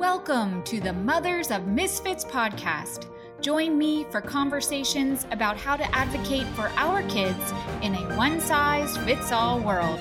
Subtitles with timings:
[0.00, 3.04] Welcome to the Mothers of Misfits podcast.
[3.42, 7.52] Join me for conversations about how to advocate for our kids
[7.82, 10.00] in a one size fits all world.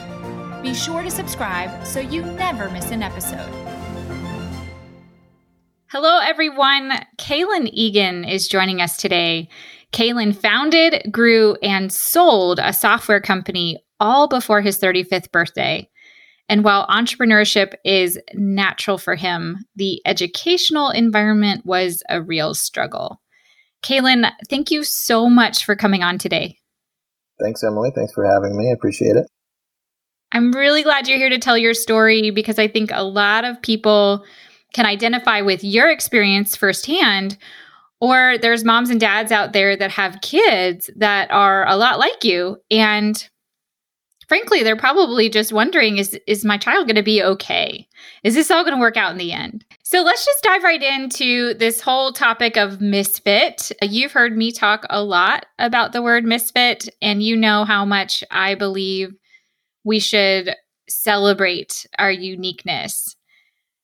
[0.63, 3.53] Be sure to subscribe so you never miss an episode.
[5.87, 6.93] Hello, everyone.
[7.17, 9.49] Kaylin Egan is joining us today.
[9.91, 15.89] Kaylin founded, grew, and sold a software company all before his 35th birthday.
[16.49, 23.21] And while entrepreneurship is natural for him, the educational environment was a real struggle.
[23.83, 26.57] Kaylin, thank you so much for coming on today.
[27.39, 27.91] Thanks, Emily.
[27.95, 28.69] Thanks for having me.
[28.69, 29.27] I appreciate it.
[30.31, 33.61] I'm really glad you're here to tell your story because I think a lot of
[33.61, 34.25] people
[34.73, 37.37] can identify with your experience firsthand.
[38.01, 42.23] Or there's moms and dads out there that have kids that are a lot like
[42.23, 42.57] you.
[42.71, 43.27] And
[44.29, 47.87] frankly, they're probably just wondering is is my child going to be okay?
[48.23, 49.65] Is this all going to work out in the end?
[49.83, 53.71] So let's just dive right into this whole topic of misfit.
[53.81, 58.23] You've heard me talk a lot about the word misfit, and you know how much
[58.31, 59.09] I believe
[59.83, 60.55] we should
[60.87, 63.15] celebrate our uniqueness.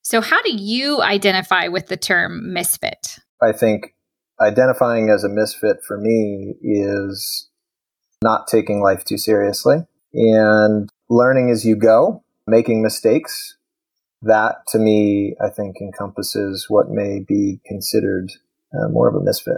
[0.03, 3.17] So, how do you identify with the term misfit?
[3.41, 3.95] I think
[4.39, 7.49] identifying as a misfit for me is
[8.23, 9.77] not taking life too seriously
[10.15, 13.57] and learning as you go, making mistakes.
[14.21, 18.31] That to me, I think encompasses what may be considered
[18.73, 19.57] uh, more of a misfit.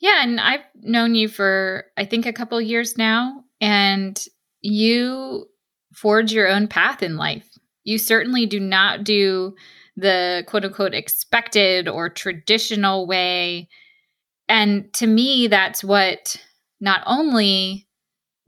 [0.00, 4.18] Yeah, and I've known you for I think a couple years now, and
[4.60, 5.46] you
[5.92, 7.48] forge your own path in life.
[7.84, 9.54] You certainly do not do
[9.96, 13.68] the quote unquote expected or traditional way.
[14.48, 16.36] And to me, that's what
[16.80, 17.87] not only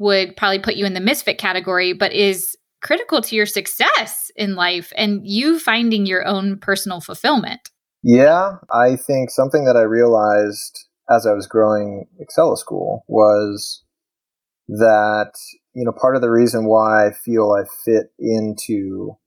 [0.01, 4.55] would probably put you in the misfit category, but is critical to your success in
[4.57, 7.61] life and you finding your own personal fulfillment.
[8.03, 13.85] Yeah, I think something that I realized as I was growing Excella School was
[14.69, 15.33] that,
[15.75, 19.19] you know, part of the reason why I feel I fit into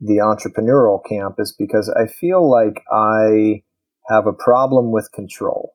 [0.00, 3.62] the entrepreneurial camp is because I feel like I
[4.08, 5.74] have a problem with control.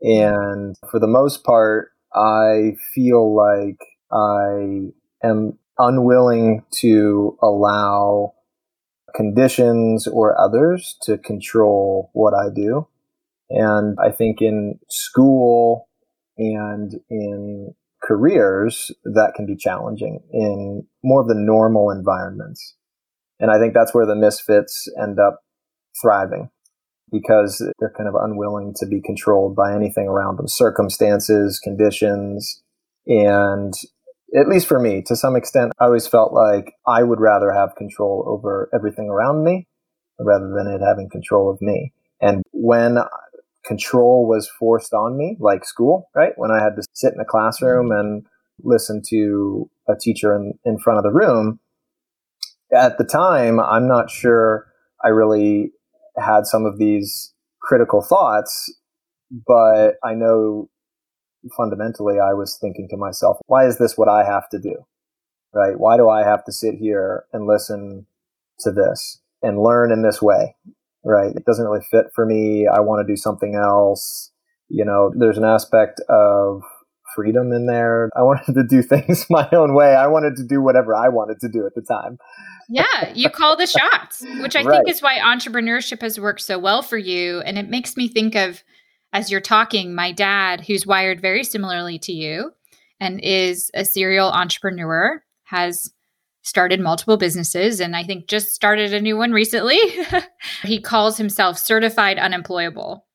[0.00, 3.78] And for the most part, I feel like
[4.12, 4.92] I
[5.26, 8.34] am unwilling to allow
[9.14, 12.88] conditions or others to control what I do.
[13.50, 15.88] And I think in school
[16.38, 22.76] and in careers, that can be challenging in more of the normal environments.
[23.38, 25.40] And I think that's where the misfits end up
[26.00, 26.50] thriving
[27.10, 32.62] because they're kind of unwilling to be controlled by anything around them, circumstances, conditions,
[33.06, 33.74] and
[34.34, 37.76] at least for me, to some extent, I always felt like I would rather have
[37.76, 39.66] control over everything around me
[40.18, 41.92] rather than it having control of me.
[42.20, 42.98] And when
[43.64, 46.32] control was forced on me, like school, right?
[46.36, 48.24] When I had to sit in a classroom and
[48.62, 51.60] listen to a teacher in, in front of the room,
[52.74, 54.66] at the time, I'm not sure
[55.04, 55.72] I really
[56.16, 58.74] had some of these critical thoughts,
[59.46, 60.68] but I know
[61.56, 64.84] fundamentally, I was thinking to myself, why is this what I have to do?
[65.54, 65.78] Right?
[65.78, 68.06] Why do I have to sit here and listen
[68.60, 70.56] to this and learn in this way?
[71.04, 71.34] Right?
[71.34, 72.66] It doesn't really fit for me.
[72.72, 74.30] I want to do something else.
[74.68, 76.62] You know, there's an aspect of
[77.14, 78.08] freedom in there.
[78.16, 79.94] I wanted to do things my own way.
[79.94, 82.18] I wanted to do whatever I wanted to do at the time.
[82.68, 84.76] yeah, you call the shots, which I right.
[84.76, 87.40] think is why entrepreneurship has worked so well for you.
[87.40, 88.62] And it makes me think of
[89.12, 92.52] as you're talking, my dad, who's wired very similarly to you
[93.00, 95.92] and is a serial entrepreneur, has
[96.42, 99.78] started multiple businesses and I think just started a new one recently.
[100.62, 103.06] he calls himself certified unemployable.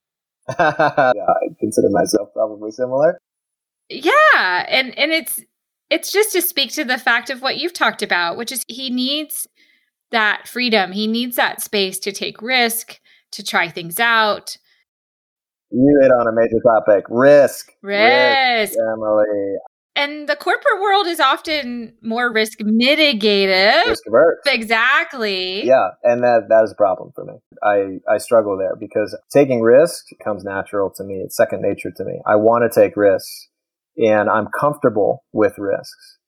[0.60, 3.20] yeah, I consider myself probably similar.
[3.90, 5.42] Yeah, and and it's
[5.90, 8.90] it's just to speak to the fact of what you've talked about, which is he
[8.90, 9.48] needs
[10.12, 10.92] that freedom.
[10.92, 13.00] He needs that space to take risk,
[13.32, 14.58] to try things out,
[15.72, 17.72] you hit on a major topic risk.
[17.82, 18.72] Risk.
[18.72, 19.58] risk Emily.
[19.96, 23.88] And the corporate world is often more risk mitigated.
[23.88, 24.38] Risk averse.
[24.46, 25.66] Exactly.
[25.66, 25.90] Yeah.
[26.04, 27.34] And that, that is a problem for me.
[27.64, 31.16] I, I struggle there because taking risk comes natural to me.
[31.16, 32.22] It's second nature to me.
[32.28, 33.50] I want to take risks
[33.98, 36.20] and I'm comfortable with risks.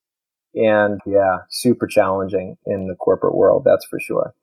[0.56, 3.64] And yeah, super challenging in the corporate world.
[3.66, 4.34] That's for sure.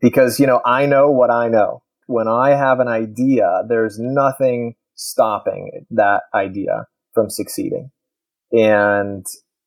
[0.00, 4.74] Because, you know, I know what I know when I have an idea, there's nothing
[4.96, 7.92] stopping that idea from succeeding.
[8.50, 9.24] And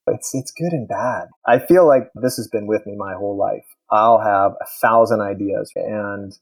[0.07, 1.30] it's, it's good and bad.
[1.48, 3.63] I feel like this has been with me my whole life.
[3.90, 6.38] I'll have a thousand ideas and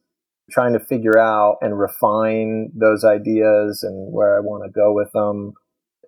[0.50, 5.12] trying to figure out and refine those ideas and where I want to go with
[5.12, 5.54] them.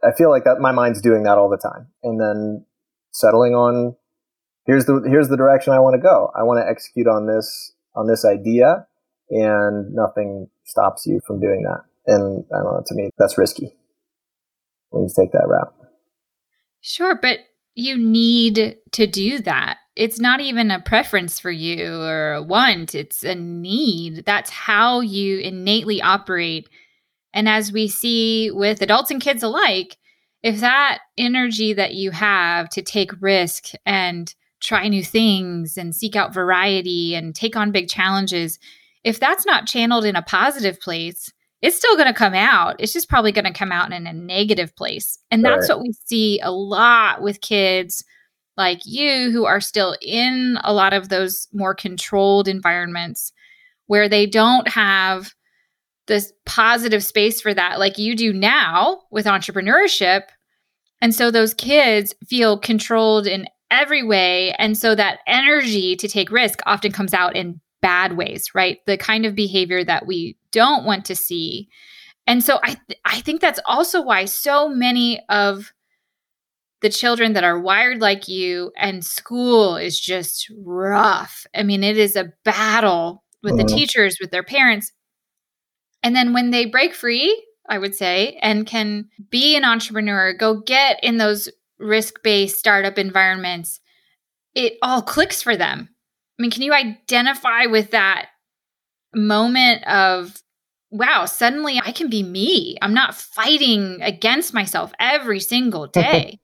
[0.03, 1.89] I feel like that my mind's doing that all the time.
[2.01, 2.65] And then
[3.11, 3.95] settling on
[4.65, 6.31] here's the here's the direction I want to go.
[6.35, 8.87] I want to execute on this on this idea
[9.33, 11.81] and nothing stops you from doing that.
[12.05, 13.75] And I don't know, to me that's risky
[14.89, 15.73] when you take that route.
[16.81, 17.39] Sure, but
[17.75, 19.77] you need to do that.
[19.95, 24.25] It's not even a preference for you or a want, it's a need.
[24.25, 26.67] That's how you innately operate.
[27.33, 29.97] And as we see with adults and kids alike,
[30.43, 36.15] if that energy that you have to take risk and try new things and seek
[36.15, 38.59] out variety and take on big challenges,
[39.03, 42.75] if that's not channeled in a positive place, it's still going to come out.
[42.79, 45.17] It's just probably going to come out in a negative place.
[45.31, 45.77] And that's right.
[45.77, 48.03] what we see a lot with kids
[48.57, 53.31] like you who are still in a lot of those more controlled environments
[53.87, 55.33] where they don't have
[56.07, 60.23] this positive space for that like you do now with entrepreneurship.
[61.01, 64.51] And so those kids feel controlled in every way.
[64.59, 68.79] And so that energy to take risk often comes out in bad ways, right?
[68.87, 71.69] The kind of behavior that we don't want to see.
[72.25, 75.73] And so I th- I think that's also why so many of
[76.81, 81.45] the children that are wired like you and school is just rough.
[81.55, 83.75] I mean, it is a battle with the mm-hmm.
[83.75, 84.91] teachers, with their parents.
[86.01, 90.59] And then when they break free, I would say, and can be an entrepreneur, go
[90.59, 91.49] get in those
[91.79, 93.79] risk based startup environments,
[94.53, 95.89] it all clicks for them.
[96.43, 98.27] I mean, can you identify with that
[99.15, 100.43] moment of,
[100.91, 102.75] wow, suddenly I can be me?
[102.81, 106.41] I'm not fighting against myself every single day.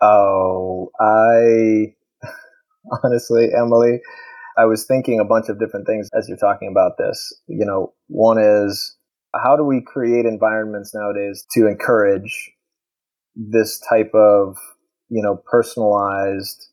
[0.00, 1.92] oh, I
[3.04, 4.00] honestly, Emily,
[4.56, 7.38] I was thinking a bunch of different things as you're talking about this.
[7.48, 8.96] You know, one is
[9.34, 12.50] how do we create environments nowadays to encourage
[13.36, 14.56] this type of,
[15.10, 16.71] you know, personalized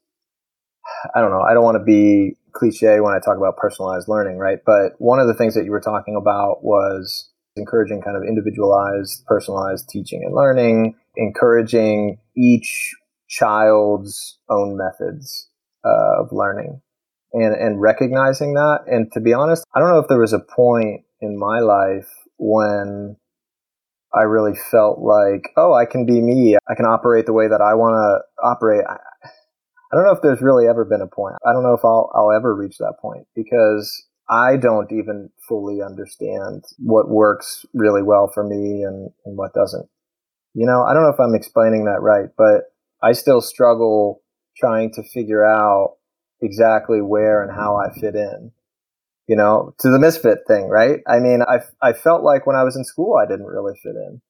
[1.16, 1.42] I don't know.
[1.42, 4.60] I don't want to be cliche when I talk about personalized learning, right?
[4.66, 9.26] But one of the things that you were talking about was encouraging kind of individualized,
[9.26, 12.94] personalized teaching and learning, encouraging each
[13.28, 15.50] child's own methods
[15.84, 16.82] of learning
[17.34, 18.80] and, and recognizing that.
[18.88, 22.10] And to be honest, I don't know if there was a point in my life
[22.38, 23.18] when
[24.14, 26.58] I really felt like, oh, I can be me.
[26.68, 28.84] I can operate the way that I want to operate.
[28.88, 28.98] I
[29.96, 31.36] don't know if there's really ever been a point.
[31.46, 35.82] I don't know if I'll, I'll ever reach that point because I don't even fully
[35.82, 39.90] understand what works really well for me and, and what doesn't.
[40.54, 42.66] You know, I don't know if I'm explaining that right, but
[43.02, 44.22] I still struggle
[44.58, 45.96] trying to figure out
[46.42, 48.52] exactly where and how I fit in.
[49.28, 51.02] You know, to the misfit thing, right?
[51.08, 53.96] I mean, I, I felt like when I was in school, I didn't really fit
[53.96, 54.22] in.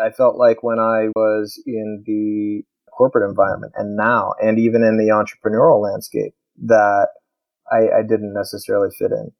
[0.00, 2.64] I felt like when I was in the
[2.96, 6.34] corporate environment and now, and even in the entrepreneurial landscape
[6.64, 7.08] that
[7.70, 9.32] I, I didn't necessarily fit in.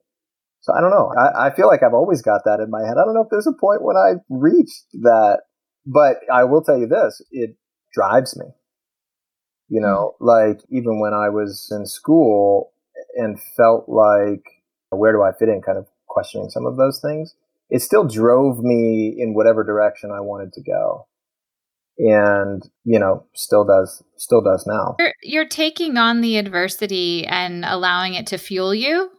[0.61, 1.13] So I don't know.
[1.19, 2.97] I, I feel like I've always got that in my head.
[2.97, 5.41] I don't know if there's a point when I reached that,
[5.85, 7.57] but I will tell you this, it
[7.93, 8.47] drives me.
[9.69, 10.27] You know, mm-hmm.
[10.27, 12.73] like even when I was in school
[13.17, 14.45] and felt like,
[14.91, 15.63] where do I fit in?
[15.63, 17.35] Kind of questioning some of those things.
[17.71, 21.07] It still drove me in whatever direction I wanted to go
[21.99, 24.97] and you know still does still does now.
[24.99, 29.11] You're, you're taking on the adversity and allowing it to fuel you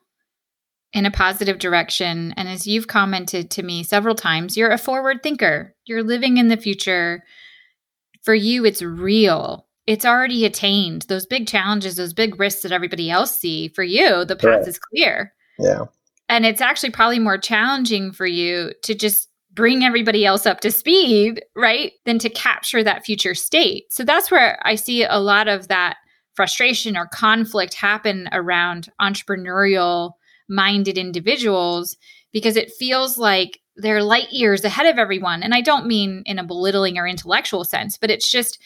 [0.91, 2.33] in a positive direction.
[2.37, 5.75] And as you've commented to me several times you're a forward thinker.
[5.85, 7.23] You're living in the future.
[8.23, 9.67] For you it's real.
[9.85, 11.03] It's already attained.
[11.03, 14.67] Those big challenges those big risks that everybody else see for you the path right.
[14.67, 15.33] is clear.
[15.59, 15.85] Yeah.
[16.29, 20.71] And it's actually probably more challenging for you to just bring everybody else up to
[20.71, 21.93] speed, right?
[22.05, 23.91] Than to capture that future state.
[23.91, 25.97] So that's where I see a lot of that
[26.35, 30.13] frustration or conflict happen around entrepreneurial
[30.49, 31.95] minded individuals
[32.31, 35.43] because it feels like they're light years ahead of everyone.
[35.43, 38.59] And I don't mean in a belittling or intellectual sense, but it's just,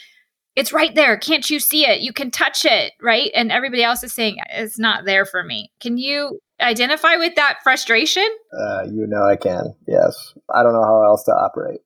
[0.56, 1.18] it's right there.
[1.18, 2.02] Can't you see it?
[2.02, 3.30] You can touch it, right?
[3.36, 5.72] And everybody else is saying, it's not there for me.
[5.80, 8.28] Can you identify with that frustration?
[8.54, 9.76] Uh, you know I can.
[9.88, 10.34] Yes.
[10.54, 11.82] I don't know how else to operate.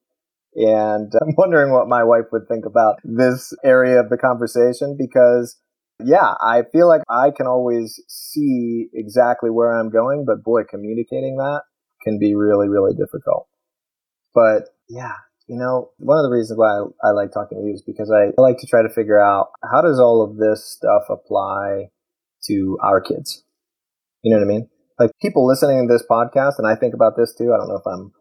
[0.55, 5.57] And I'm wondering what my wife would think about this area of the conversation because
[6.03, 11.37] yeah, I feel like I can always see exactly where I'm going, but boy, communicating
[11.37, 11.61] that
[12.03, 13.47] can be really, really difficult.
[14.33, 15.13] But yeah,
[15.47, 18.11] you know, one of the reasons why I, I like talking to you is because
[18.11, 21.89] I like to try to figure out how does all of this stuff apply
[22.45, 23.43] to our kids?
[24.23, 24.69] You know what I mean?
[24.99, 27.53] Like people listening to this podcast, and I think about this too.
[27.53, 28.11] I don't know if I'm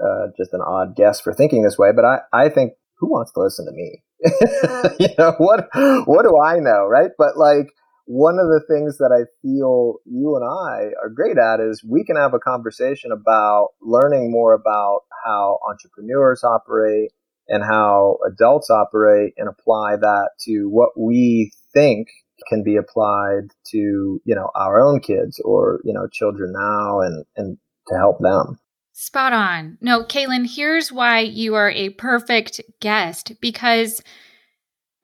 [0.00, 3.32] uh, just an odd guess for thinking this way, but I, I think who wants
[3.32, 4.02] to listen to me?
[5.00, 5.68] you know, what,
[6.06, 6.86] what do I know?
[6.86, 7.10] Right.
[7.18, 7.72] But like,
[8.06, 12.04] one of the things that I feel you and I are great at is we
[12.04, 17.12] can have a conversation about learning more about how entrepreneurs operate
[17.46, 22.08] and how adults operate and apply that to what we think
[22.48, 27.24] can be applied to, you know, our own kids or, you know, children now and,
[27.36, 28.58] and to help them.
[28.92, 29.78] Spot on.
[29.80, 34.02] No, Kaylin, here's why you are a perfect guest because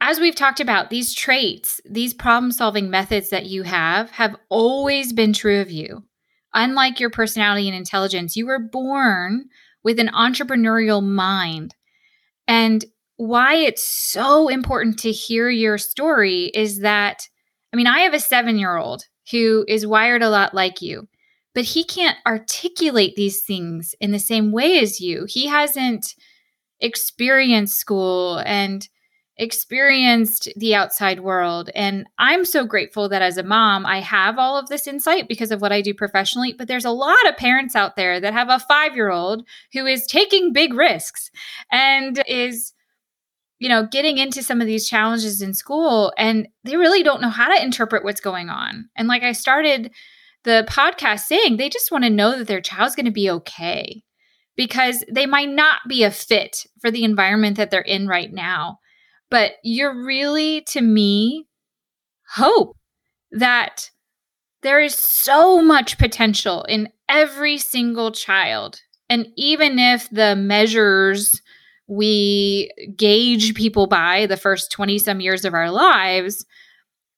[0.00, 5.12] as we've talked about, these traits, these problem solving methods that you have, have always
[5.12, 6.04] been true of you.
[6.52, 9.46] Unlike your personality and intelligence, you were born
[9.82, 11.74] with an entrepreneurial mind.
[12.46, 12.84] And
[13.16, 17.28] why it's so important to hear your story is that,
[17.72, 21.08] I mean, I have a seven year old who is wired a lot like you,
[21.54, 25.26] but he can't articulate these things in the same way as you.
[25.28, 26.14] He hasn't
[26.80, 28.86] experienced school and
[29.38, 31.68] experienced the outside world.
[31.74, 35.50] And I'm so grateful that as a mom, I have all of this insight because
[35.50, 36.54] of what I do professionally.
[36.56, 39.84] But there's a lot of parents out there that have a five year old who
[39.84, 41.30] is taking big risks
[41.70, 42.72] and is
[43.58, 47.30] you know, getting into some of these challenges in school and they really don't know
[47.30, 48.88] how to interpret what's going on.
[48.96, 49.90] And like I started
[50.44, 54.02] the podcast saying, they just want to know that their child's going to be okay
[54.56, 58.78] because they might not be a fit for the environment that they're in right now.
[59.30, 61.46] But you're really, to me,
[62.28, 62.76] hope
[63.32, 63.90] that
[64.62, 68.80] there is so much potential in every single child.
[69.08, 71.40] And even if the measures
[71.86, 76.44] we gauge people by the first 20 some years of our lives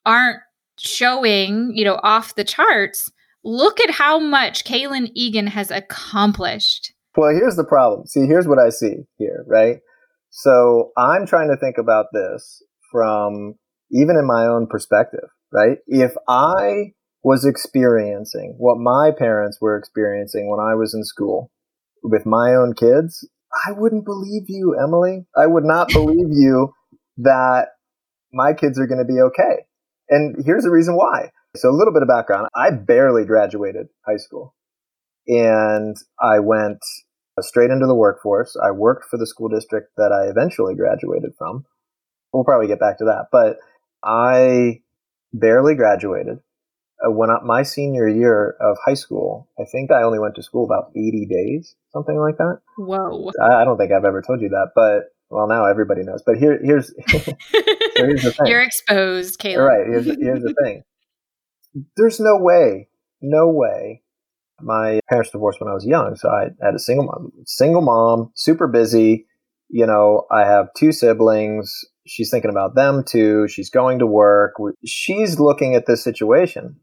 [0.05, 0.41] aren't
[0.79, 3.11] showing, you know, off the charts,
[3.45, 6.93] look at how much Kaylin Egan has accomplished.
[7.17, 8.07] Well, here's the problem.
[8.07, 9.79] See, here's what I see here, right?
[10.31, 13.55] So I'm trying to think about this from
[13.91, 15.79] even in my own perspective, right?
[15.87, 16.93] If I
[17.25, 21.51] was experiencing what my parents were experiencing when I was in school
[22.03, 23.29] with my own kids,
[23.67, 25.27] I wouldn't believe you, Emily.
[25.37, 26.73] I would not believe you
[27.19, 27.69] that
[28.33, 29.65] my kids are going to be okay.
[30.09, 31.31] And here's the reason why.
[31.57, 32.49] So a little bit of background.
[32.55, 34.55] I barely graduated high school
[35.27, 36.79] and I went
[37.41, 38.57] straight into the workforce.
[38.63, 41.65] I worked for the school district that I eventually graduated from.
[42.33, 43.59] We'll probably get back to that, but
[44.05, 44.83] I
[45.33, 46.39] barely graduated.
[47.05, 50.43] Uh, when I, my senior year of high school, I think I only went to
[50.43, 52.59] school about 80 days, something like that.
[52.77, 53.31] Whoa.
[53.41, 56.23] I, I don't think I've ever told you that, but well, now everybody knows.
[56.27, 57.33] But here, here's, so
[57.95, 58.47] here's the thing.
[58.47, 59.69] You're exposed, Caleb.
[59.69, 59.87] Right.
[59.87, 60.83] Here's, here's the thing.
[61.97, 62.89] There's no way,
[63.21, 64.03] no way.
[64.61, 68.33] My parents divorced when I was young, so I had a single mom, single mom,
[68.35, 69.27] super busy.
[69.69, 71.85] You know, I have two siblings.
[72.09, 73.47] She's thinking about them too.
[73.47, 74.55] She's going to work.
[74.85, 76.81] She's looking at this situation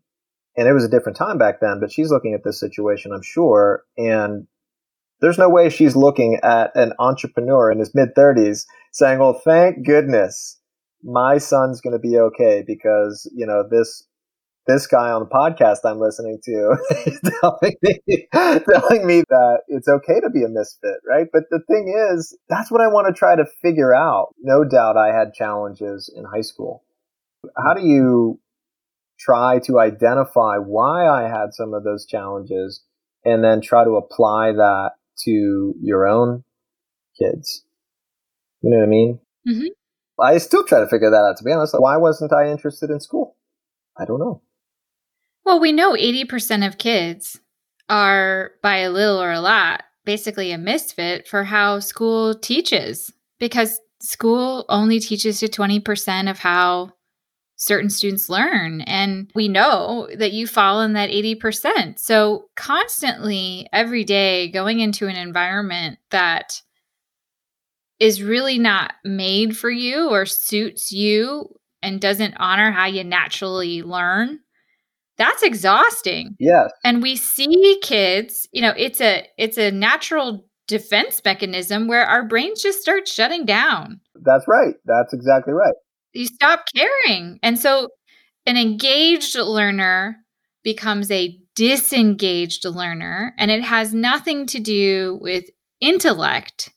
[0.58, 3.22] and it was a different time back then, but she's looking at this situation, I'm
[3.22, 4.48] sure, and
[5.22, 9.86] there's no way she's looking at an entrepreneur in his mid 30s saying, "Well, thank
[9.86, 10.60] goodness
[11.04, 14.04] my son's going to be okay because you know this
[14.68, 16.78] this guy on the podcast I'm listening to
[17.42, 21.28] telling me telling me that it's okay to be a misfit, right?
[21.32, 24.34] But the thing is, that's what I want to try to figure out.
[24.42, 26.84] No doubt, I had challenges in high school.
[27.64, 28.40] How do you
[29.20, 32.84] try to identify why I had some of those challenges
[33.24, 34.92] and then try to apply that
[35.24, 36.44] to your own
[37.20, 37.64] kids.
[38.62, 39.20] You know what I mean?
[39.48, 40.22] Mm-hmm.
[40.22, 41.76] I still try to figure that out, to be honest.
[41.78, 43.36] Why wasn't I interested in school?
[43.98, 44.42] I don't know.
[45.46, 47.40] Well, we know 80% of kids
[47.90, 53.80] are, by a little or a lot, basically a misfit for how school teaches because
[54.02, 56.92] school only teaches you 20% of how
[57.56, 58.82] certain students learn.
[58.82, 62.00] And we know that you fall in that 80%.
[62.00, 66.62] So, constantly, every day, going into an environment that
[68.00, 71.48] is really not made for you or suits you
[71.82, 74.40] and doesn't honor how you naturally learn
[75.18, 81.22] that's exhausting yes and we see kids you know it's a it's a natural defense
[81.24, 85.76] mechanism where our brains just start shutting down that's right that's exactly right
[86.16, 87.40] you stop caring.
[87.44, 87.90] And so
[88.46, 90.18] an engaged learner
[90.64, 95.46] becomes a disengaged learner, and it has nothing to do with
[95.80, 96.72] intellect,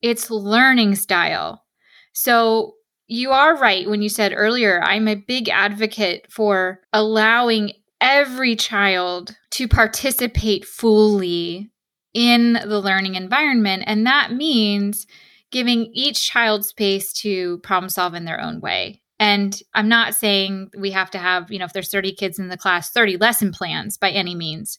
[0.00, 1.64] it's learning style.
[2.12, 2.74] So
[3.06, 9.36] you are right when you said earlier, I'm a big advocate for allowing every child
[9.52, 11.70] to participate fully
[12.14, 13.84] in the learning environment.
[13.86, 15.06] And that means
[15.50, 19.02] giving each child space to problem solve in their own way.
[19.18, 22.48] And I'm not saying we have to have, you know, if there's 30 kids in
[22.48, 24.78] the class, 30 lesson plans by any means,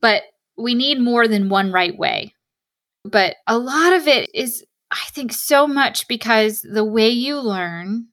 [0.00, 0.22] but
[0.56, 2.34] we need more than one right way.
[3.04, 8.08] But a lot of it is, I think, so much because the way you learn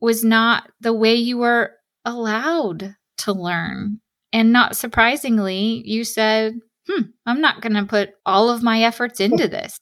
[0.00, 1.72] was not the way you were
[2.04, 4.00] allowed to learn.
[4.32, 6.54] And not surprisingly, you said,
[6.86, 9.78] hmm, I'm not going to put all of my efforts into this.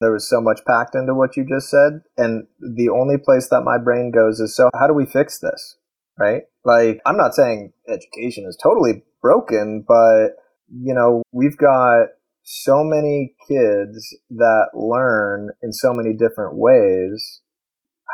[0.00, 2.00] There was so much packed into what you just said.
[2.16, 5.76] And the only place that my brain goes is so, how do we fix this?
[6.18, 6.42] Right?
[6.64, 10.36] Like, I'm not saying education is totally broken, but,
[10.68, 12.08] you know, we've got
[12.42, 17.42] so many kids that learn in so many different ways.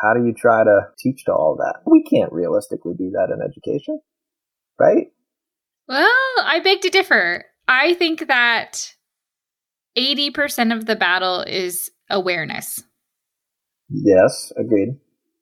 [0.02, 1.81] How do you try to teach to all that?
[1.90, 4.00] We can't realistically do that in education,
[4.78, 5.07] right?
[5.88, 6.09] Well,
[6.45, 7.47] I beg to differ.
[7.69, 8.95] I think that
[9.97, 12.83] 80% of the battle is awareness.
[13.88, 14.99] Yes, agreed.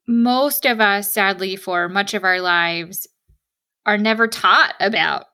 [0.07, 3.07] Most of us, sadly, for much of our lives,
[3.85, 5.25] are never taught about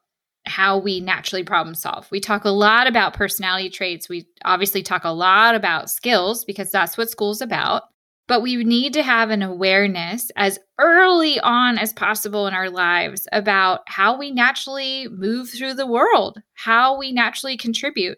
[0.45, 2.09] how we naturally problem solve.
[2.11, 4.09] We talk a lot about personality traits.
[4.09, 7.83] We obviously talk a lot about skills because that's what school's about.
[8.27, 13.27] But we need to have an awareness as early on as possible in our lives
[13.33, 18.17] about how we naturally move through the world, how we naturally contribute.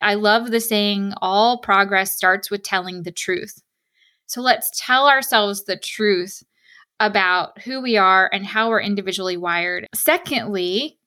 [0.00, 3.60] I love the saying, all progress starts with telling the truth.
[4.26, 6.42] So let's tell ourselves the truth
[7.00, 9.86] about who we are and how we're individually wired.
[9.94, 10.98] Secondly,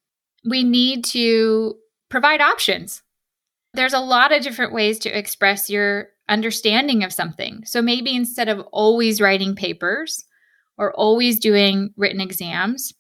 [0.48, 1.76] we need to
[2.10, 3.02] provide options.
[3.74, 7.64] There's a lot of different ways to express your understanding of something.
[7.66, 10.26] So maybe instead of always writing papers
[10.78, 12.94] or always doing written exams,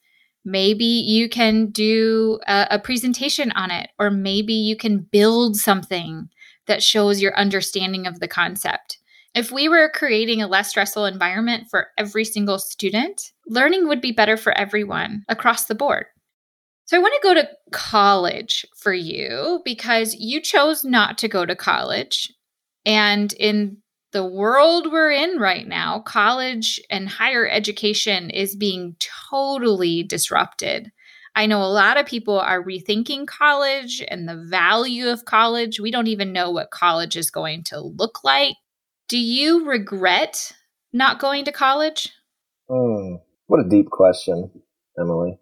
[0.45, 6.29] maybe you can do a, a, presentation on it, or maybe you can build something
[6.67, 8.97] that shows your understanding of the concept.
[9.35, 14.11] If we were creating a less stressful environment for every single student, learning would be
[14.11, 16.05] better for everyone across the board.
[16.85, 21.45] So I want to go to college for you because you chose not to go
[21.45, 22.31] to college.
[22.85, 23.77] And in
[24.13, 28.95] the world we're in right now, college and higher education is being
[29.29, 30.91] totally disrupted.
[31.35, 35.79] I know a lot of people are rethinking college and the value of college.
[35.79, 38.55] We don't even know what college is going to look like.
[39.09, 40.53] Do you regret
[40.93, 42.11] not going to college?
[42.69, 44.51] Mm, what a deep question,
[44.97, 45.39] Emily.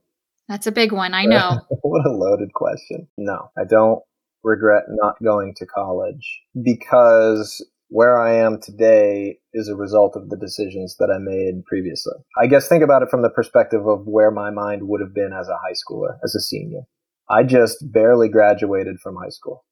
[0.48, 1.60] That's a big one, I know.
[1.82, 3.08] what a loaded question.
[3.18, 4.02] No, I don't
[4.44, 10.38] regret not going to college because where I am today is a result of the
[10.38, 12.14] decisions that I made previously.
[12.42, 15.34] I guess think about it from the perspective of where my mind would have been
[15.34, 16.84] as a high schooler, as a senior.
[17.30, 19.66] I just barely graduated from high school.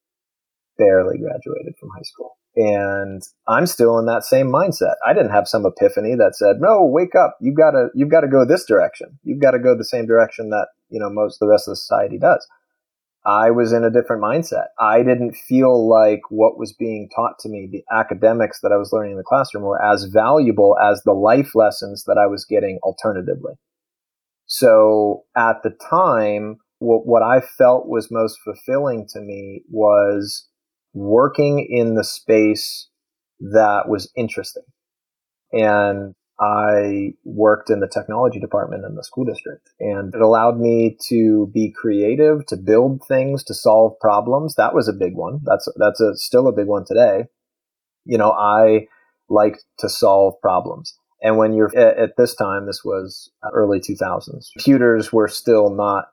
[0.78, 2.36] Barely graduated from high school.
[2.58, 4.96] And I'm still in that same mindset.
[5.08, 7.38] I didn't have some epiphany that said, no, wake up.
[7.40, 9.18] You've got to, you've got to go this direction.
[9.24, 11.72] You've got to go the same direction that, you know, most of the rest of
[11.72, 12.46] the society does.
[13.26, 14.68] I was in a different mindset.
[14.80, 18.92] I didn't feel like what was being taught to me, the academics that I was
[18.94, 22.80] learning in the classroom, were as valuable as the life lessons that I was getting
[22.82, 23.54] alternatively.
[24.46, 30.48] So at the time, what, what I felt was most fulfilling to me was
[30.94, 32.88] working in the space
[33.40, 34.64] that was interesting.
[35.52, 40.98] And I worked in the technology department in the school district and it allowed me
[41.10, 44.56] to be creative, to build things, to solve problems.
[44.56, 45.42] That was a big one.
[45.44, 47.26] That's, that's a, still a big one today.
[48.06, 48.88] You know, I
[49.30, 50.98] like to solve problems.
[51.22, 55.70] And when you're at, at this time, this was uh, early 2000s, computers were still
[55.70, 56.06] not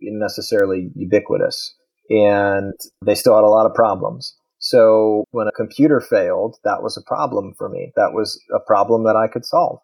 [0.00, 1.74] necessarily ubiquitous
[2.08, 4.36] and they still had a lot of problems.
[4.64, 7.92] So when a computer failed, that was a problem for me.
[7.96, 9.80] That was a problem that I could solve.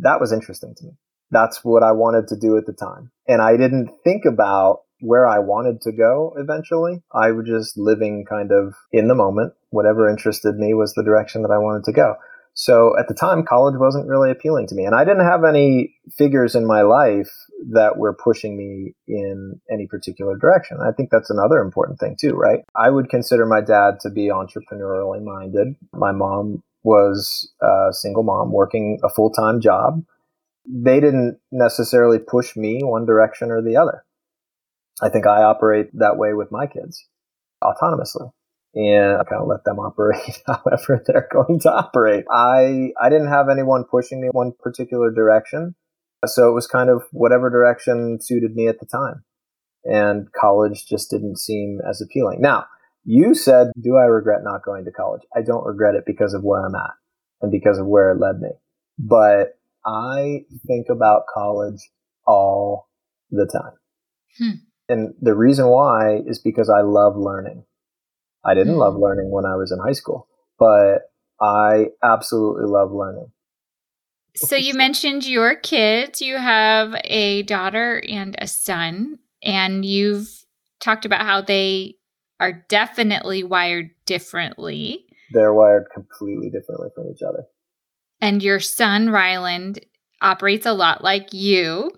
[0.00, 0.90] That was interesting to me.
[1.30, 3.12] That's what I wanted to do at the time.
[3.28, 7.00] And I didn't think about where I wanted to go eventually.
[7.14, 9.52] I was just living kind of in the moment.
[9.70, 12.16] Whatever interested me was the direction that I wanted to go.
[12.54, 14.84] So at the time, college wasn't really appealing to me.
[14.84, 17.30] And I didn't have any figures in my life
[17.70, 20.78] that were pushing me in any particular direction.
[20.82, 22.60] I think that's another important thing too, right?
[22.76, 25.76] I would consider my dad to be entrepreneurially minded.
[25.92, 30.04] My mom was a single mom working a full time job.
[30.66, 34.04] They didn't necessarily push me one direction or the other.
[35.00, 37.06] I think I operate that way with my kids
[37.62, 38.32] autonomously
[38.74, 42.24] and I kind of let them operate however they're going to operate.
[42.30, 45.74] I I didn't have anyone pushing me one particular direction.
[46.26, 49.24] So it was kind of whatever direction suited me at the time.
[49.84, 52.40] And college just didn't seem as appealing.
[52.40, 52.66] Now,
[53.04, 55.22] you said, Do I regret not going to college?
[55.36, 56.92] I don't regret it because of where I'm at
[57.40, 58.50] and because of where it led me.
[58.98, 61.90] But I think about college
[62.26, 62.88] all
[63.30, 63.72] the time.
[64.38, 64.58] Hmm.
[64.88, 67.64] And the reason why is because I love learning.
[68.44, 70.26] I didn't love learning when I was in high school,
[70.58, 73.30] but I absolutely love learning.
[74.34, 76.22] So you mentioned your kids.
[76.22, 80.28] You have a daughter and a son, and you've
[80.80, 81.96] talked about how they
[82.40, 85.04] are definitely wired differently.
[85.32, 87.44] They're wired completely differently from each other.
[88.20, 89.80] And your son, Ryland,
[90.20, 91.90] operates a lot like you,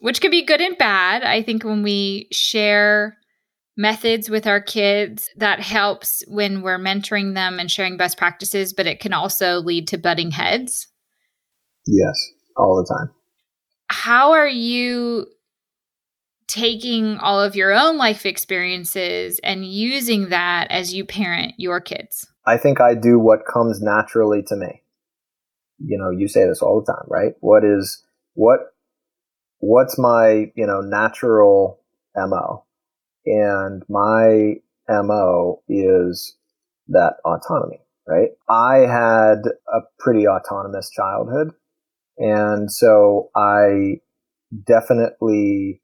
[0.00, 1.22] which can be good and bad.
[1.22, 3.16] I think when we share
[3.76, 8.86] methods with our kids, that helps when we're mentoring them and sharing best practices, but
[8.86, 10.88] it can also lead to butting heads.
[11.86, 12.14] Yes,
[12.56, 13.10] all the time.
[13.88, 15.26] How are you
[16.46, 22.26] taking all of your own life experiences and using that as you parent your kids?
[22.46, 24.82] I think I do what comes naturally to me.
[25.78, 27.32] You know, you say this all the time, right?
[27.40, 28.60] What is what
[29.58, 31.80] what's my, you know, natural
[32.16, 32.64] MO?
[33.26, 34.56] And my
[34.88, 36.36] MO is
[36.88, 38.30] that autonomy, right?
[38.48, 41.52] I had a pretty autonomous childhood.
[42.18, 44.00] And so I
[44.66, 45.80] definitely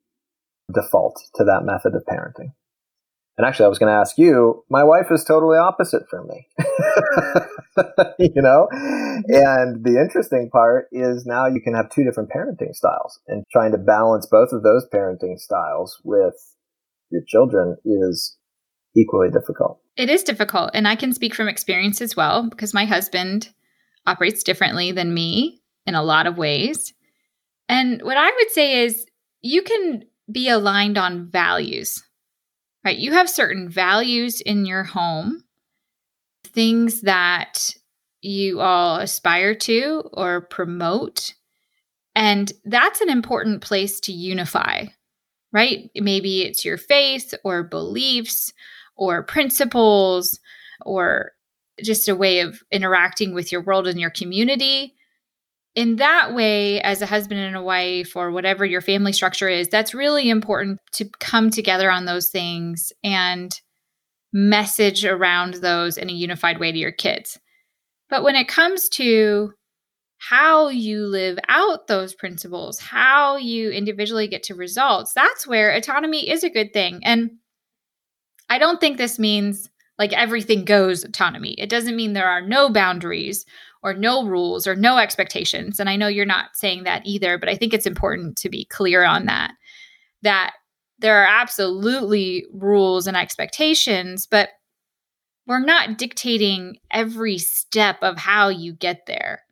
[0.73, 2.53] default to that method of parenting.
[3.39, 6.47] And actually, I was going to ask you, my wife is totally opposite from me.
[8.19, 8.69] you know?
[8.71, 13.73] And the interesting part is now you can have two different parenting styles and trying
[13.73, 16.35] to balance both of those parenting styles with
[17.11, 18.37] your children is
[18.97, 19.81] equally difficult.
[19.97, 20.71] It is difficult.
[20.75, 23.51] And I can speak from experience as well because my husband
[24.07, 26.95] operates differently than me in a lot of ways.
[27.69, 29.07] And what I would say is
[29.43, 32.03] you can be aligned on values,
[32.85, 32.97] right?
[32.97, 35.45] You have certain values in your home,
[36.45, 37.71] things that
[38.23, 41.35] you all aspire to or promote.
[42.15, 44.87] And that's an important place to unify,
[45.53, 45.91] right?
[45.95, 48.53] Maybe it's your faith or beliefs
[48.97, 50.39] or principles
[50.83, 51.33] or
[51.83, 54.95] just a way of interacting with your world and your community
[55.75, 59.69] in that way, as a husband and a wife, or whatever your family structure is,
[59.69, 63.61] that's really important to come together on those things and
[64.33, 67.39] message around those in a unified way to your kids.
[68.09, 69.53] But when it comes to
[70.21, 76.29] how you live out those principles, how you individually get to results, that's where autonomy
[76.29, 77.01] is a good thing.
[77.03, 77.31] And
[78.51, 81.55] I don't think this means like everything goes autonomy.
[81.55, 83.47] It doesn't mean there are no boundaries
[83.83, 85.81] or no rules or no expectations.
[85.81, 88.67] And I know you're not saying that either, but I think it's important to be
[88.67, 89.53] clear on that.
[90.21, 90.53] That
[90.99, 94.51] there are absolutely rules and expectations, but
[95.47, 99.45] we're not dictating every step of how you get there.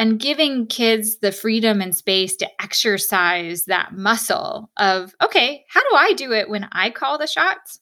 [0.00, 5.94] And giving kids the freedom and space to exercise that muscle of, okay, how do
[5.94, 7.80] I do it when I call the shots?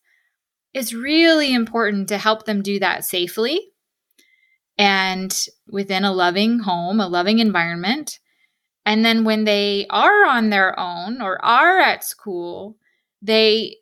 [0.73, 3.71] is really important to help them do that safely
[4.77, 8.19] and within a loving home, a loving environment.
[8.85, 12.77] And then when they are on their own or are at school,
[13.21, 13.77] they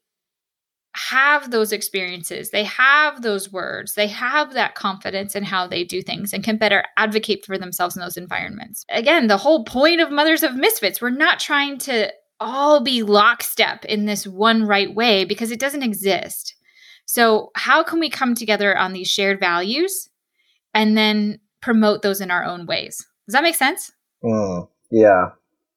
[0.98, 6.02] have those experiences, they have those words, they have that confidence in how they do
[6.02, 8.86] things and can better advocate for themselves in those environments.
[8.90, 13.86] Again, the whole point of Mothers of Misfits, we're not trying to all be lockstep
[13.86, 16.56] in this one right way because it doesn't exist.
[17.06, 20.10] So, how can we come together on these shared values
[20.74, 23.06] and then promote those in our own ways.
[23.28, 23.92] Does that make sense?
[24.24, 25.30] Mm, yeah,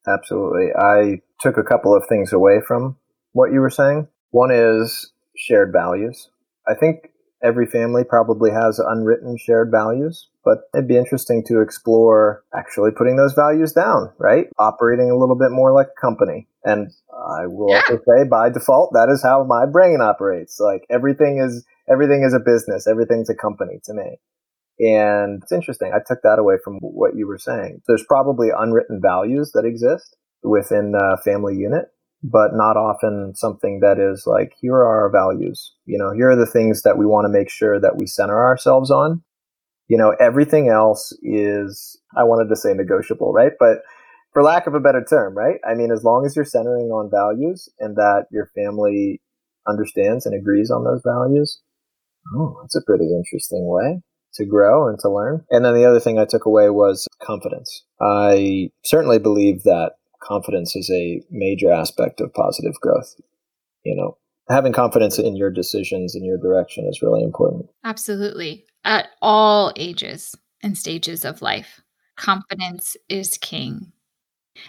[0.07, 0.69] absolutely.
[0.77, 2.97] I took a couple of things away from
[3.33, 4.07] what you were saying.
[4.31, 6.29] One is shared values.
[6.67, 7.11] I think
[7.43, 13.15] every family probably has unwritten shared values, but it'd be interesting to explore actually putting
[13.15, 14.45] those values down, right?
[14.57, 16.47] Operating a little bit more like a company.
[16.63, 17.81] And I will yeah.
[17.81, 20.59] also say by default, that is how my brain operates.
[20.59, 22.87] Like everything is, everything is a business.
[22.87, 24.19] Everything's a company to me.
[24.79, 25.91] And it's interesting.
[25.93, 27.81] I took that away from what you were saying.
[27.87, 31.85] There's probably unwritten values that exist within a family unit,
[32.23, 35.73] but not often something that is like, here are our values.
[35.85, 38.45] You know, here are the things that we want to make sure that we center
[38.45, 39.23] ourselves on.
[39.87, 43.53] You know, everything else is, I wanted to say negotiable, right?
[43.59, 43.79] But
[44.31, 45.59] for lack of a better term, right?
[45.69, 49.21] I mean, as long as you're centering on values and that your family
[49.67, 51.59] understands and agrees on those values,
[52.35, 54.01] oh, that's a pretty interesting way
[54.35, 55.43] to grow and to learn.
[55.49, 57.83] And then the other thing I took away was confidence.
[57.99, 63.15] I certainly believe that confidence is a major aspect of positive growth.
[63.83, 64.17] You know,
[64.49, 67.67] having confidence in your decisions and your direction is really important.
[67.83, 68.65] Absolutely.
[68.83, 71.81] At all ages and stages of life,
[72.15, 73.91] confidence is king.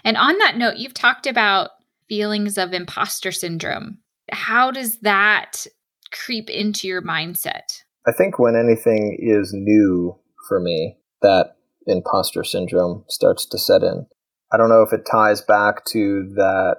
[0.03, 1.71] And on that note, you've talked about
[2.07, 3.99] feelings of imposter syndrome.
[4.31, 5.67] How does that
[6.11, 7.83] creep into your mindset?
[8.07, 11.55] I think when anything is new for me, that
[11.87, 14.05] imposter syndrome starts to set in.
[14.53, 16.77] I don't know if it ties back to that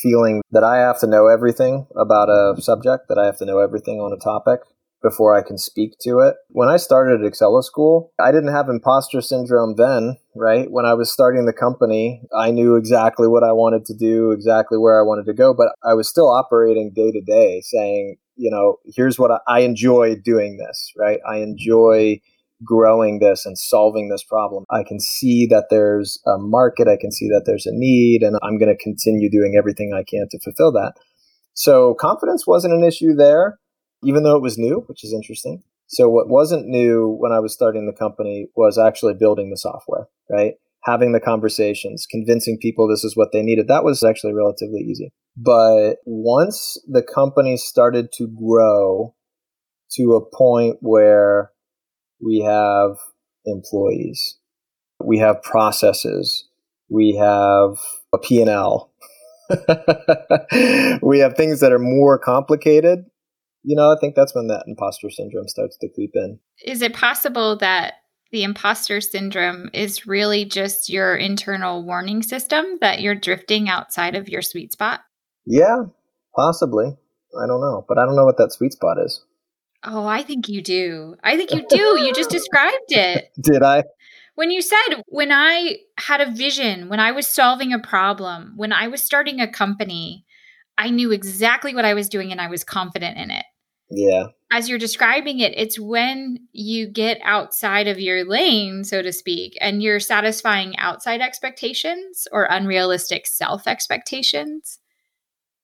[0.00, 3.58] feeling that I have to know everything about a subject, that I have to know
[3.58, 4.60] everything on a topic
[5.02, 6.34] before I can speak to it.
[6.48, 10.70] When I started at School, I didn't have imposter syndrome then, right?
[10.70, 14.78] When I was starting the company, I knew exactly what I wanted to do, exactly
[14.78, 18.50] where I wanted to go, but I was still operating day to day saying, you
[18.50, 21.20] know, here's what I, I enjoy doing this, right?
[21.28, 22.20] I enjoy
[22.62, 24.64] growing this and solving this problem.
[24.70, 28.36] I can see that there's a market, I can see that there's a need, and
[28.42, 30.94] I'm going to continue doing everything I can to fulfill that.
[31.54, 33.58] So confidence wasn't an issue there,
[34.02, 35.62] even though it was new, which is interesting.
[35.86, 40.08] So what wasn't new when I was starting the company was actually building the software,
[40.30, 40.54] right?
[40.84, 43.68] Having the conversations, convincing people this is what they needed.
[43.68, 45.12] That was actually relatively easy.
[45.36, 49.14] But once the company started to grow
[49.92, 51.52] to a point where
[52.20, 52.96] we have
[53.46, 54.38] employees,
[55.04, 56.48] we have processes,
[56.88, 57.78] we have
[58.12, 58.90] a P&L.
[61.02, 63.04] we have things that are more complicated.
[63.62, 66.38] You know, I think that's when that imposter syndrome starts to creep in.
[66.64, 67.94] Is it possible that
[68.30, 74.28] the imposter syndrome is really just your internal warning system that you're drifting outside of
[74.28, 75.00] your sweet spot?
[75.46, 75.84] Yeah,
[76.34, 76.86] possibly.
[76.86, 79.24] I don't know, but I don't know what that sweet spot is.
[79.84, 81.16] Oh, I think you do.
[81.22, 82.00] I think you do.
[82.00, 83.30] You just described it.
[83.40, 83.84] Did I?
[84.34, 88.72] When you said, when I had a vision, when I was solving a problem, when
[88.72, 90.24] I was starting a company,
[90.76, 93.44] I knew exactly what I was doing and I was confident in it.
[93.90, 94.28] Yeah.
[94.50, 99.56] As you're describing it, it's when you get outside of your lane, so to speak,
[99.60, 104.80] and you're satisfying outside expectations or unrealistic self expectations.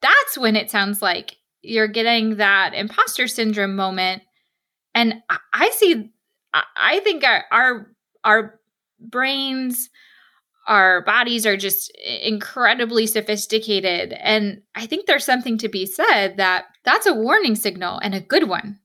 [0.01, 4.23] That's when it sounds like you're getting that imposter syndrome moment.
[4.95, 5.15] And
[5.53, 6.11] i see
[6.53, 7.87] i think our
[8.25, 8.61] our,
[8.99, 9.89] brains
[10.67, 11.91] our bodies are just
[12.23, 14.13] incredibly sophisticated.
[14.13, 18.21] And i think there's something to be said that that's a warning signal and a
[18.21, 18.79] good one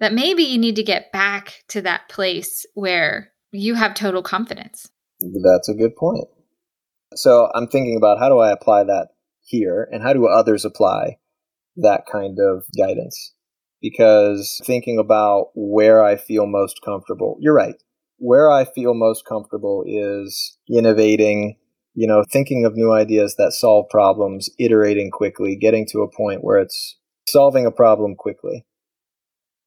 [0.00, 4.88] that maybe you need to get back to that place where you have total confidence.
[5.20, 6.28] That's a good point.
[7.14, 9.08] So i'm thinking about how do i apply that
[9.40, 11.17] here and how do others apply
[11.82, 13.34] that kind of guidance
[13.80, 17.76] because thinking about where I feel most comfortable, you're right.
[18.18, 21.56] Where I feel most comfortable is innovating,
[21.94, 26.42] you know, thinking of new ideas that solve problems, iterating quickly, getting to a point
[26.42, 26.96] where it's
[27.28, 28.66] solving a problem quickly.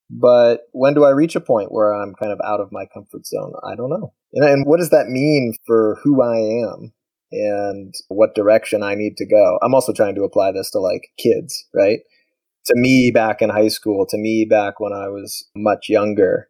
[0.10, 3.26] But when do I reach a point where I'm kind of out of my comfort
[3.26, 3.54] zone?
[3.64, 4.14] I don't know.
[4.34, 6.94] And, what does that mean for who I am?
[7.32, 9.60] And what direction I need to go.
[9.62, 12.00] I'm also trying to apply this to like kids, right?
[12.66, 16.50] To me back in high school, to me back when I was much younger,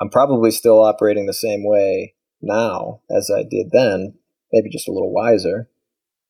[0.00, 4.14] I'm probably still operating the same way now as I did then,
[4.52, 5.68] maybe just a little wiser.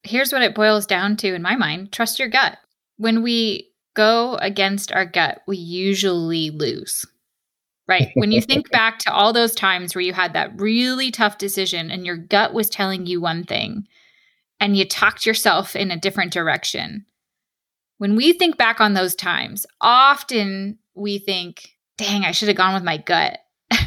[0.03, 2.59] Here's what it boils down to in my mind trust your gut.
[2.97, 7.07] When we go against our gut, we usually lose
[7.87, 8.09] right?
[8.14, 11.90] When you think back to all those times where you had that really tough decision
[11.90, 13.87] and your gut was telling you one thing
[14.61, 17.05] and you talked yourself in a different direction.
[17.99, 21.68] When we think back on those times, often we think,
[21.99, 23.38] dang, I should have gone with my gut.
[23.70, 23.79] so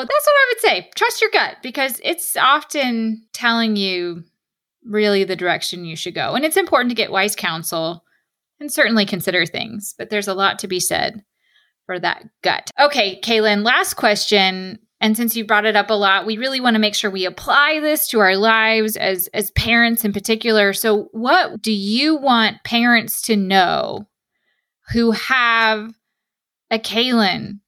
[0.00, 0.90] that's what I would say.
[0.94, 4.24] Trust your gut because it's often telling you
[4.84, 6.34] really the direction you should go.
[6.34, 8.04] And it's important to get wise counsel
[8.60, 11.22] and certainly consider things, but there's a lot to be said
[11.86, 12.70] for that gut.
[12.78, 14.78] Okay, Kaylin, last question.
[15.00, 17.26] And since you brought it up a lot, we really want to make sure we
[17.26, 20.72] apply this to our lives as as parents in particular.
[20.72, 24.08] So, what do you want parents to know
[24.92, 25.92] who have
[26.70, 27.60] a Kaylin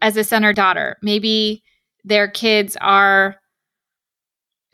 [0.00, 0.96] as a son or daughter?
[1.02, 1.62] Maybe
[2.04, 3.36] their kids are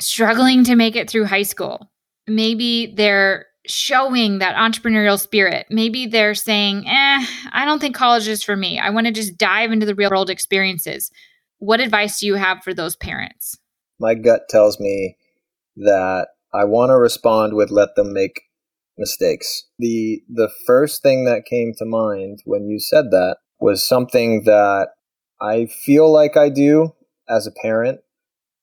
[0.00, 1.90] struggling to make it through high school.
[2.28, 5.66] Maybe they're showing that entrepreneurial spirit.
[5.70, 8.78] Maybe they're saying, eh, I don't think college is for me.
[8.78, 11.10] I want to just dive into the real world experiences.
[11.58, 13.58] What advice do you have for those parents?
[13.98, 15.16] My gut tells me
[15.76, 18.42] that I want to respond with let them make
[18.98, 19.64] mistakes.
[19.78, 24.88] The the first thing that came to mind when you said that was something that
[25.40, 26.94] I feel like I do
[27.28, 28.00] as a parent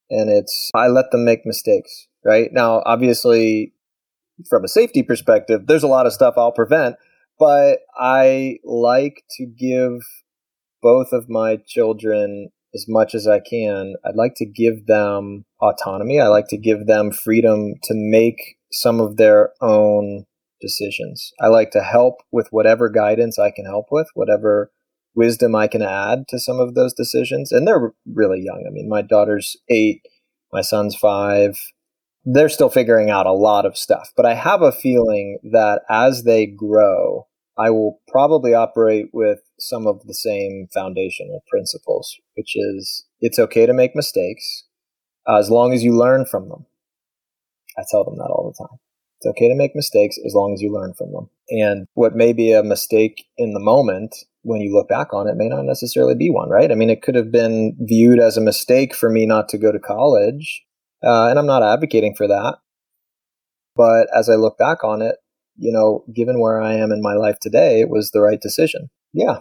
[0.09, 2.07] and it's I let them make mistakes.
[2.25, 3.73] Right now, obviously,
[4.49, 6.95] from a safety perspective, there's a lot of stuff I'll prevent,
[7.39, 10.01] but I like to give
[10.81, 13.95] both of my children as much as I can.
[14.05, 16.19] I'd like to give them autonomy.
[16.19, 20.25] I like to give them freedom to make some of their own
[20.59, 21.31] decisions.
[21.39, 24.71] I like to help with whatever guidance I can help with, whatever
[25.15, 27.51] wisdom I can add to some of those decisions.
[27.51, 28.65] And they're really young.
[28.67, 30.01] I mean, my daughter's eight,
[30.51, 31.55] my son's five.
[32.25, 34.11] They're still figuring out a lot of stuff.
[34.15, 39.85] But I have a feeling that as they grow, I will probably operate with some
[39.87, 44.63] of the same foundational principles, which is it's okay to make mistakes
[45.27, 46.65] as long as you learn from them.
[47.77, 48.79] I tell them that all the time.
[49.19, 51.29] It's okay to make mistakes as long as you learn from them.
[51.49, 55.37] And what may be a mistake in the moment, when you look back on it,
[55.37, 56.71] may not necessarily be one, right?
[56.71, 59.71] I mean, it could have been viewed as a mistake for me not to go
[59.71, 60.63] to college.
[61.03, 62.57] Uh, and I'm not advocating for that.
[63.75, 65.15] But as I look back on it,
[65.57, 68.89] you know, given where I am in my life today, it was the right decision.
[69.13, 69.39] Yeah.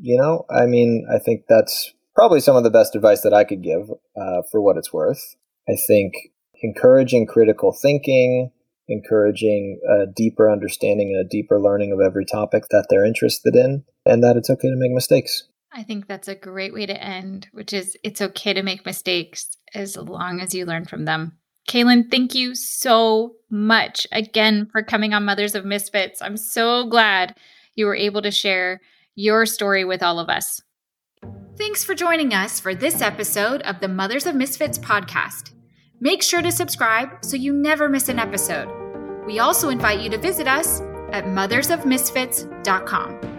[0.00, 3.44] You know, I mean, I think that's probably some of the best advice that I
[3.44, 5.36] could give uh, for what it's worth.
[5.68, 6.14] I think
[6.62, 8.50] encouraging critical thinking,
[8.88, 13.84] encouraging a deeper understanding and a deeper learning of every topic that they're interested in,
[14.04, 15.47] and that it's okay to make mistakes.
[15.72, 19.56] I think that's a great way to end, which is it's okay to make mistakes
[19.74, 21.38] as long as you learn from them.
[21.68, 26.22] Kaylin, thank you so much again for coming on Mothers of Misfits.
[26.22, 27.36] I'm so glad
[27.74, 28.80] you were able to share
[29.14, 30.62] your story with all of us.
[31.58, 35.52] Thanks for joining us for this episode of the Mothers of Misfits podcast.
[36.00, 38.68] Make sure to subscribe so you never miss an episode.
[39.26, 40.80] We also invite you to visit us
[41.12, 43.37] at mothersofmisfits.com.